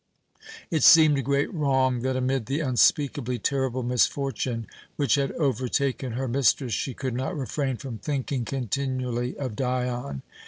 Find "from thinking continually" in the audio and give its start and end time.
7.77-9.37